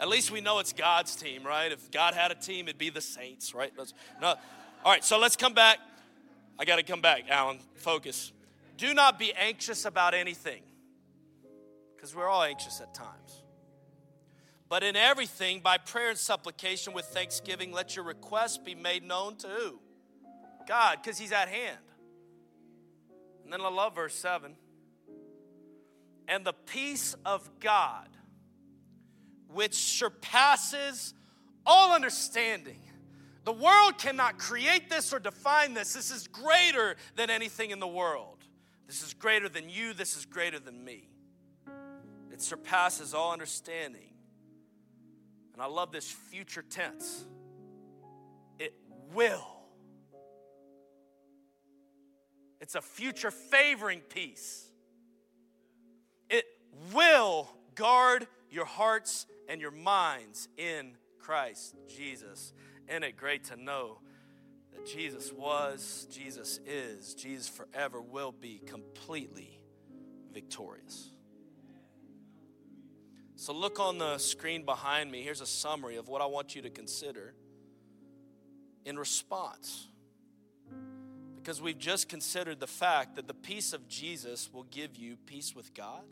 [0.00, 1.70] At least we know it's God's team, right?
[1.70, 3.72] If God had a team, it'd be the Saints, right?
[4.20, 4.34] No.
[4.84, 5.78] All right, so let's come back.
[6.58, 7.60] I got to come back, Alan.
[7.76, 8.32] Focus.
[8.76, 10.60] Do not be anxious about anything,
[11.94, 13.42] because we're all anxious at times.
[14.68, 19.36] But in everything, by prayer and supplication with thanksgiving, let your requests be made known
[19.36, 19.78] to who?
[20.66, 21.78] God, because He's at hand.
[23.44, 24.56] And then I love verse 7.
[26.28, 28.08] And the peace of God,
[29.52, 31.14] which surpasses
[31.64, 32.80] all understanding.
[33.44, 35.94] The world cannot create this or define this.
[35.94, 38.44] This is greater than anything in the world.
[38.86, 39.94] This is greater than you.
[39.94, 41.08] This is greater than me.
[42.30, 44.12] It surpasses all understanding.
[45.54, 47.24] And I love this future tense.
[48.58, 48.74] It
[49.14, 49.46] will.
[52.60, 54.67] It's a future favoring peace.
[56.92, 62.52] Will guard your hearts and your minds in Christ Jesus.
[62.88, 63.98] Isn't it great to know
[64.72, 69.60] that Jesus was, Jesus is, Jesus forever will be completely
[70.32, 71.10] victorious?
[73.36, 75.22] So, look on the screen behind me.
[75.22, 77.34] Here's a summary of what I want you to consider
[78.84, 79.86] in response.
[81.36, 85.54] Because we've just considered the fact that the peace of Jesus will give you peace
[85.54, 86.02] with God.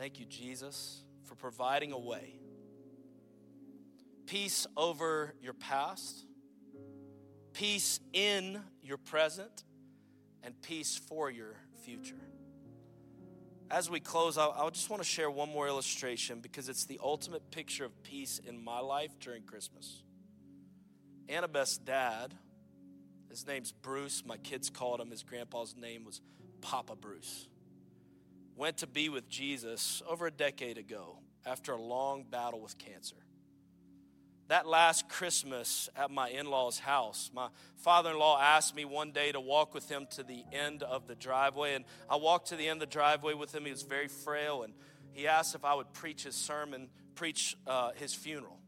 [0.00, 2.40] Thank you, Jesus, for providing a way.
[4.24, 6.24] Peace over your past,
[7.52, 9.62] peace in your present,
[10.42, 12.16] and peace for your future
[13.70, 17.50] as we close, I, just want to share one more illustration because it's the ultimate
[17.50, 20.02] picture of peace in my life during Christmas.
[21.28, 22.34] Annabeth's dad,
[23.28, 24.24] his name's Bruce.
[24.26, 26.20] My kids called him, his grandpa's name was
[26.60, 27.49] Papa Bruce.
[28.60, 33.16] Went to be with Jesus over a decade ago after a long battle with cancer
[34.50, 37.46] that last Christmas at my in law's house, my
[37.76, 41.06] father in law asked me one day to walk with him to the end of
[41.06, 41.74] the driveway.
[41.74, 43.64] And I walked to the end of the driveway with him.
[43.64, 44.64] He was very frail.
[44.64, 44.74] And
[45.12, 48.58] he asked if I would preach his sermon, preach uh, his funeral.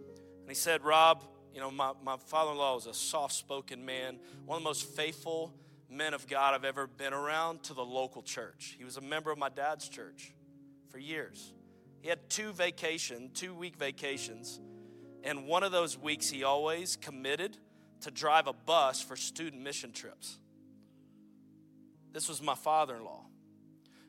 [0.00, 1.22] And he said, Rob,
[1.54, 4.68] you know, my, my father in law was a soft spoken man, one of the
[4.68, 5.54] most faithful
[5.92, 8.76] men of God I've ever been around to the local church.
[8.78, 10.32] He was a member of my dad's church
[10.90, 11.52] for years.
[12.00, 14.60] He had two vacation, two week vacations
[15.24, 17.56] and one of those weeks, he always committed
[18.02, 20.38] to drive a bus for student mission trips.
[22.12, 23.24] This was my father in law.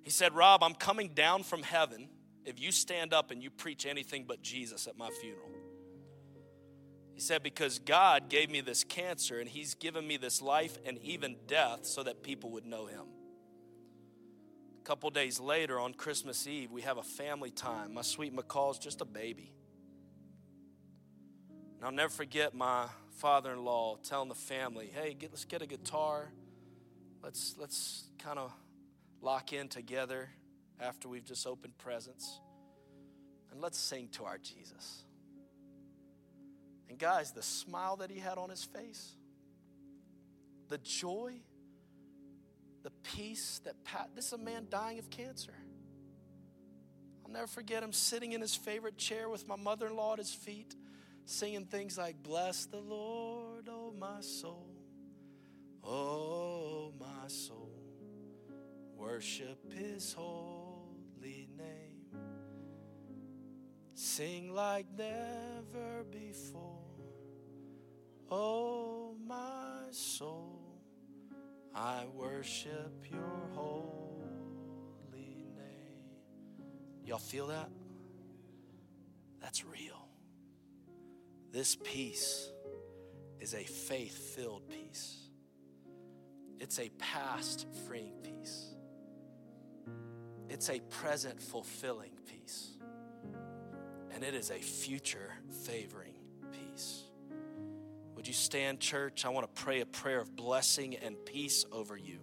[0.01, 2.09] He said, Rob, I'm coming down from heaven
[2.45, 5.52] if you stand up and you preach anything but Jesus at my funeral.
[7.13, 10.97] He said, Because God gave me this cancer and He's given me this life and
[10.99, 13.05] even death so that people would know Him.
[14.79, 17.93] A couple days later on Christmas Eve, we have a family time.
[17.93, 19.53] My sweet McCall's just a baby.
[21.77, 26.33] And I'll never forget my father-in-law telling the family, "Hey, get, let's get a guitar.
[27.21, 28.51] Let's let's kind of
[29.21, 30.29] lock in together
[30.79, 32.39] after we've just opened presents,
[33.51, 35.02] and let's sing to our Jesus."
[36.93, 39.15] And guys, the smile that he had on his face,
[40.69, 41.33] the joy,
[42.83, 45.55] the peace that Pat, this is a man dying of cancer.
[47.25, 50.19] I'll never forget him sitting in his favorite chair with my mother in law at
[50.19, 50.75] his feet
[51.25, 54.69] singing things like, Bless the Lord, oh my soul,
[55.83, 57.73] oh my soul,
[58.95, 61.93] worship his holy name.
[63.95, 66.72] Sing like never before,
[68.35, 70.59] oh my soul,
[71.75, 74.15] I worship your holy
[75.55, 76.65] name.
[77.05, 77.69] Y'all feel that?
[79.39, 80.07] That's real.
[81.51, 82.49] This peace
[83.39, 85.29] is a faith filled peace,
[86.59, 88.73] it's a past freeing peace,
[90.49, 92.77] it's a present fulfilling peace,
[94.11, 95.33] and it is a future
[95.65, 96.12] favoring.
[98.23, 99.25] Would you stand, church?
[99.25, 102.19] I want to pray a prayer of blessing and peace over you.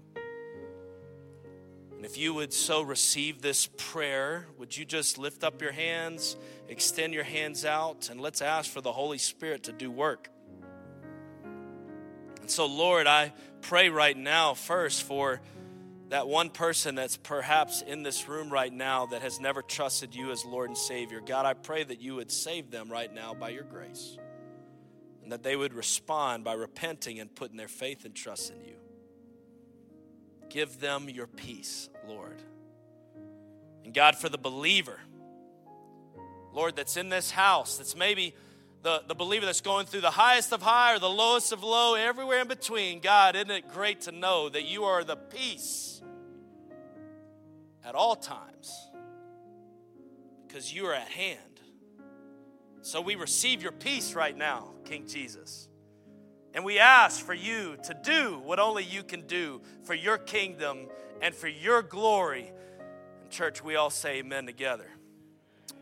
[1.95, 6.39] And if you would so receive this prayer, would you just lift up your hands,
[6.69, 10.31] extend your hands out, and let's ask for the Holy Spirit to do work.
[12.41, 15.43] And so, Lord, I pray right now first for
[16.09, 20.31] that one person that's perhaps in this room right now that has never trusted you
[20.31, 21.21] as Lord and Savior.
[21.21, 24.17] God, I pray that you would save them right now by your grace,
[25.31, 28.75] and that they would respond by repenting and putting their faith and trust in you.
[30.49, 32.43] Give them your peace, Lord.
[33.85, 34.99] And God, for the believer,
[36.53, 38.35] Lord, that's in this house, that's maybe
[38.83, 41.95] the, the believer that's going through the highest of high or the lowest of low,
[41.95, 42.99] everywhere in between.
[42.99, 46.03] God, isn't it great to know that you are the peace
[47.85, 48.89] at all times
[50.49, 51.39] because you are at hand.
[52.83, 55.69] So we receive your peace right now, King Jesus.
[56.55, 60.89] And we ask for you to do what only you can do for your kingdom
[61.23, 62.53] and for your glory.
[63.23, 64.91] And church, we all say amen together.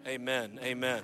[0.06, 0.58] Amen.
[0.62, 1.02] Amen.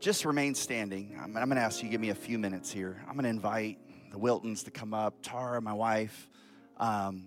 [0.00, 1.14] just remain standing.
[1.22, 3.02] I'm, I'm going to ask you to give me a few minutes here.
[3.06, 3.78] I'm going to invite
[4.10, 6.29] the Wiltons to come up, Tara, my wife,
[6.80, 7.26] um,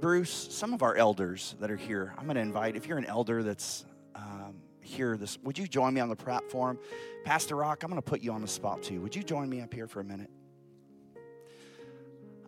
[0.00, 2.14] Bruce, some of our elders that are here.
[2.16, 3.84] I'm going to invite, if you're an elder that's
[4.14, 6.78] um, here, this, would you join me on the platform?
[7.24, 9.02] Pastor Rock, I'm going to put you on the spot too.
[9.02, 10.30] Would you join me up here for a minute?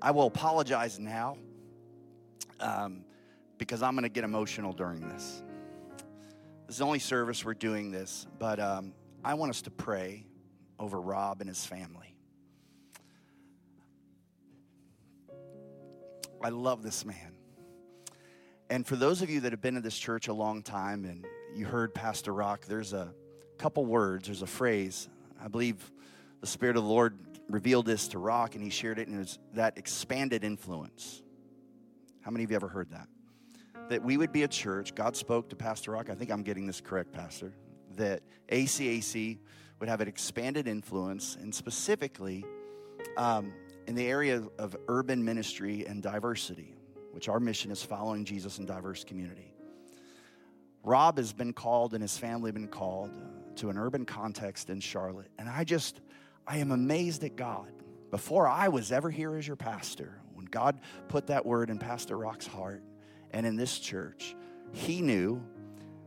[0.01, 1.37] I will apologize now
[2.59, 3.05] um,
[3.59, 5.43] because I'm going to get emotional during this.
[6.67, 10.25] This is the only service we're doing this, but um, I want us to pray
[10.79, 12.12] over Rob and his family.
[16.43, 17.35] I love this man.
[18.71, 21.27] And for those of you that have been in this church a long time and
[21.55, 23.13] you heard Pastor Rock, there's a
[23.59, 25.09] couple words, there's a phrase.
[25.43, 25.93] I believe
[26.41, 27.19] the Spirit of the Lord
[27.49, 31.23] revealed this to Rock and he shared it, and it was that expanded influence.
[32.23, 33.09] How many of you ever heard that?
[33.89, 34.95] that we would be a church.
[34.95, 36.09] God spoke to Pastor Rock.
[36.11, 37.53] I think I'm getting this correct, Pastor.
[37.97, 39.39] That ACAC
[39.81, 42.45] would have an expanded influence, and specifically
[43.17, 43.53] um,
[43.87, 46.75] in the area of urban ministry and diversity,
[47.13, 49.55] which our mission is following Jesus in diverse community.
[50.85, 54.81] Rob has been called, and his family been called uh, to an urban context in
[54.81, 56.01] Charlotte, and I just
[56.47, 57.71] I am amazed at God.
[58.11, 62.19] Before I was ever here as your pastor, when God put that word in Pastor
[62.19, 62.83] Rock's heart,
[63.31, 64.35] and in this church,
[64.73, 65.43] he knew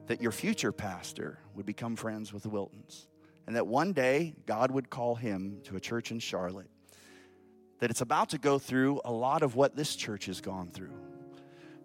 [0.07, 3.07] that your future pastor would become friends with the Wiltons.
[3.47, 6.69] And that one day God would call him to a church in Charlotte.
[7.79, 10.93] That it's about to go through a lot of what this church has gone through.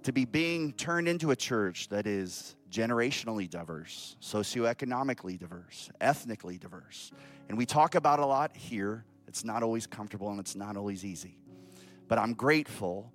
[0.04, 7.10] To be being turned into a church that is generationally diverse, socioeconomically diverse, ethnically diverse.
[7.48, 9.04] And we talk about a lot here.
[9.26, 11.36] It's not always comfortable and it's not always easy.
[12.08, 13.12] But I'm grateful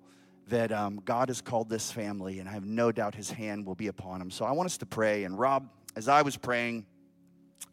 [0.48, 3.74] that um, God has called this family, and I have no doubt his hand will
[3.74, 4.30] be upon them.
[4.30, 5.24] So I want us to pray.
[5.24, 6.86] And Rob, as I was praying,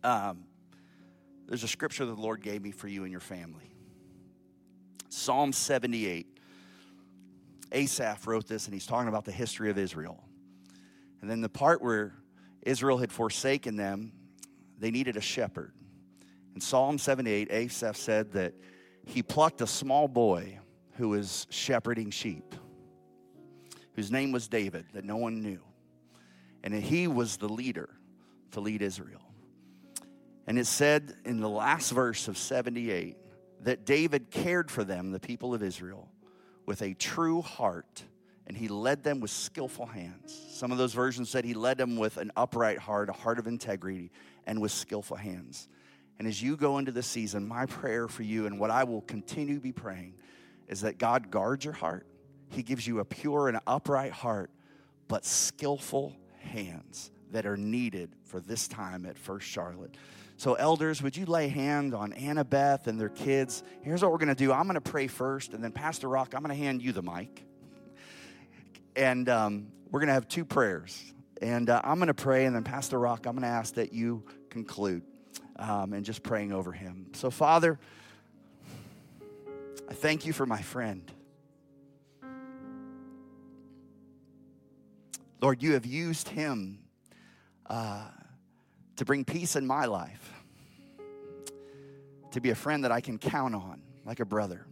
[0.04, 0.46] um,
[1.48, 3.73] there's a scripture that the Lord gave me for you and your family
[5.14, 6.28] Psalm 78.
[7.72, 10.24] Asaph wrote this, and he's talking about the history of Israel.
[11.22, 12.14] And then the part where
[12.64, 14.12] Israel had forsaken them,
[14.78, 15.74] they needed a shepherd.
[16.56, 18.54] In Psalm 78, Asaph said that
[19.06, 20.60] he plucked a small boy
[20.94, 22.56] who was shepherding sheep
[23.96, 25.62] whose name was David, that no one knew.
[26.64, 27.90] And he was the leader
[28.52, 29.22] to lead Israel.
[30.48, 33.18] And it said in the last verse of 78
[33.64, 36.10] that David cared for them, the people of Israel,
[36.66, 38.04] with a true heart,
[38.48, 40.40] and he led them with skillful hands.
[40.52, 43.48] Some of those versions said he led them with an upright heart, a heart of
[43.48, 44.12] integrity,
[44.46, 45.68] and with skillful hands.
[46.20, 49.02] And as you go into this season, my prayer for you and what I will
[49.02, 50.16] continue to be praying
[50.68, 52.06] is that God guards your heart,
[52.50, 54.52] he gives you a pure and upright heart,
[55.08, 59.96] but skillful hands that are needed for this time at First Charlotte.
[60.44, 63.64] So, elders, would you lay hand on Annabeth and their kids?
[63.82, 66.34] Here's what we're going to do I'm going to pray first, and then Pastor Rock,
[66.36, 67.46] I'm going to hand you the mic.
[68.94, 71.02] And um, we're going to have two prayers.
[71.42, 73.94] And uh, I'm going to pray, and then Pastor Rock, I'm going to ask that
[73.94, 75.04] you conclude
[75.56, 77.12] um, and just praying over him.
[77.14, 77.80] So, Father,
[79.90, 81.10] I thank you for my friend.
[85.42, 86.80] Lord, you have used him
[87.66, 88.10] uh,
[88.98, 90.33] to bring peace in my life,
[92.34, 94.66] to be a friend that I can count on like a brother.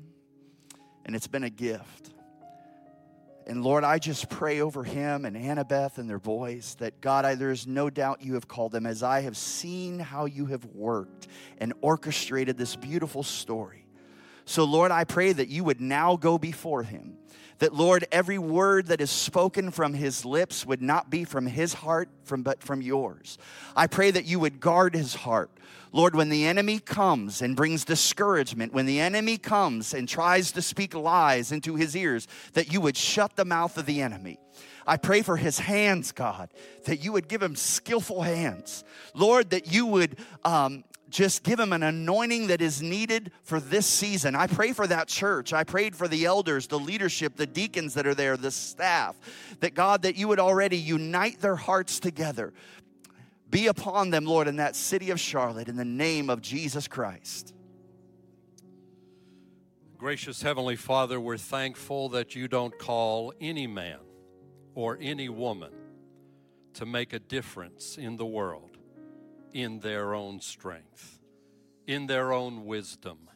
[1.06, 2.14] And it's been a gift.
[3.48, 7.36] And Lord, I just pray over him and Annabeth and their boys that God, I,
[7.36, 10.64] there is no doubt you have called them as I have seen how you have
[10.66, 13.81] worked and orchestrated this beautiful story.
[14.52, 17.18] So, Lord, I pray that you would now go before him
[17.60, 21.76] that Lord, every word that is spoken from his lips would not be from his
[21.76, 23.38] heart, from, but from yours.
[23.76, 25.52] I pray that you would guard his heart.
[25.92, 30.62] Lord, when the enemy comes and brings discouragement, when the enemy comes and tries to
[30.62, 34.40] speak lies into his ears, that you would shut the mouth of the enemy.
[34.88, 36.50] I pray for his hands, God,
[36.86, 38.84] that you would give him skillful hands.
[39.14, 43.86] Lord, that you would um, just give them an anointing that is needed for this
[43.86, 44.36] season.
[44.36, 45.54] I pray for that church.
[45.54, 49.16] I prayed for the elders, the leadership, the deacons that are there, the staff,
[49.60, 52.54] that God, that you would already unite their hearts together.
[53.50, 57.54] Be upon them, Lord, in that city of Charlotte, in the name of Jesus Christ.
[59.98, 64.00] Gracious Heavenly Father, we're thankful that you don't call any man
[64.74, 65.72] or any woman
[66.74, 68.71] to make a difference in the world
[69.54, 71.20] in their own strength,
[71.88, 73.30] in their own wisdom,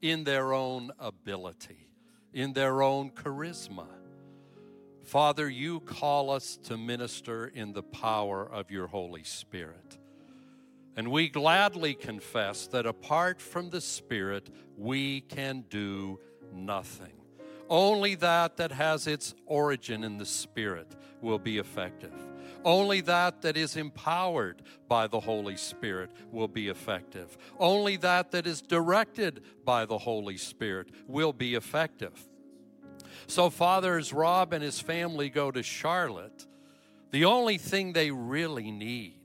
[0.00, 1.88] in their own ability,
[2.32, 3.86] in their own charisma.
[5.04, 9.98] Father, you call us to minister in the power of your Holy Spirit.
[10.96, 16.20] And we gladly confess that apart from the Spirit, we can do
[16.52, 17.12] nothing.
[17.68, 22.12] Only that that has its origin in the Spirit will be effective.
[22.64, 27.36] Only that that is empowered by the Holy Spirit will be effective.
[27.58, 32.12] Only that that is directed by the Holy Spirit will be effective.
[33.26, 36.46] So, Father, as Rob and his family go to Charlotte,
[37.10, 39.18] the only thing they really need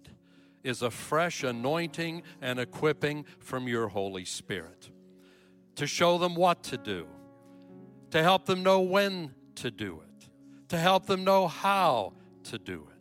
[0.64, 4.90] is a fresh anointing and equipping from your Holy Spirit
[5.76, 7.08] to show them what to do,
[8.12, 10.28] to help them know when to do it,
[10.70, 12.14] to help them know how
[12.44, 12.97] to do it.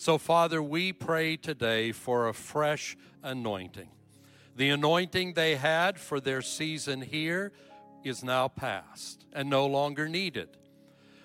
[0.00, 3.90] So, Father, we pray today for a fresh anointing.
[4.54, 7.50] The anointing they had for their season here
[8.04, 10.50] is now past and no longer needed.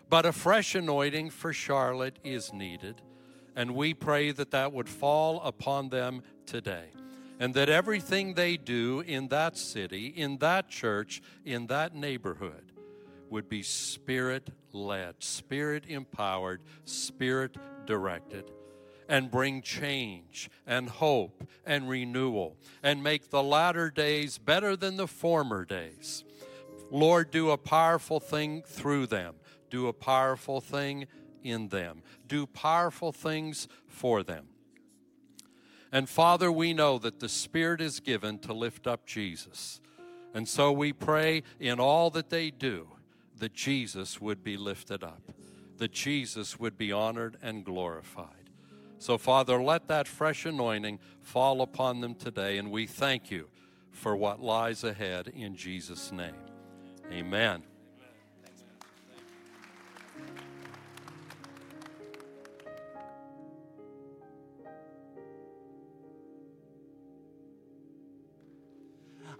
[0.10, 3.04] But a fresh anointing for Charlotte is needed,
[3.56, 6.90] and we pray that that would fall upon them today.
[7.40, 12.72] And that everything they do in that city, in that church, in that neighborhood
[13.30, 17.56] would be spirit led, spirit empowered, spirit
[17.86, 18.50] directed
[19.14, 25.08] and bring change and hope and renewal and make the latter days better than the
[25.08, 26.24] former days.
[26.90, 29.36] Lord, do a powerful thing through them,
[29.70, 31.06] do a powerful thing
[31.44, 34.48] in them, do powerful things for them.
[35.92, 39.80] And Father, we know that the Spirit is given to lift up Jesus.
[40.34, 42.88] And so we pray in all that they do
[43.38, 45.22] that Jesus would be lifted up,
[45.78, 48.43] that Jesus would be honored and glorified.
[49.04, 53.50] So, Father, let that fresh anointing fall upon them today, and we thank you
[53.92, 56.38] for what lies ahead in Jesus' name.
[57.12, 57.64] Amen.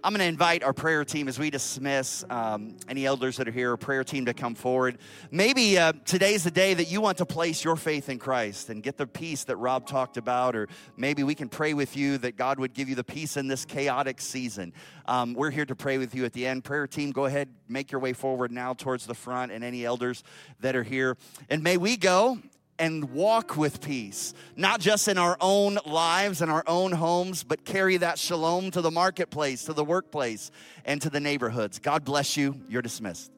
[0.04, 3.50] I'm going to invite our prayer team as we dismiss um, any elders that are
[3.50, 4.98] here, prayer team to come forward.
[5.30, 8.82] Maybe uh, today's the day that you want to place your faith in Christ and
[8.82, 12.36] get the peace that Rob talked about, or maybe we can pray with you that
[12.36, 14.74] God would give you the peace in this chaotic season.
[15.06, 16.64] Um, we're here to pray with you at the end.
[16.64, 20.22] Prayer team, go ahead, make your way forward now towards the front, and any elders
[20.60, 21.16] that are here.
[21.48, 22.40] And may we go
[22.78, 27.64] and walk with peace, not just in our own lives and our own homes, but
[27.64, 30.50] carry that shalom to the marketplace, to the workplace,
[30.84, 31.78] and to the neighborhoods.
[31.78, 32.60] God bless you.
[32.68, 33.30] You're dismissed.